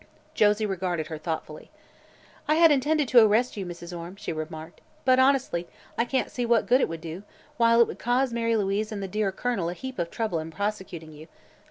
[0.33, 1.69] Josie regarded her thoughtfully.
[2.47, 3.95] "I had intended to arrest you, Mrs.
[3.95, 7.21] Orme," she remarked; "but, honestly, I can't see what good it would do,
[7.57, 10.49] while it would cause Mary Louise and the dear Colonel a heap of trouble in
[10.49, 11.27] prosecuting you.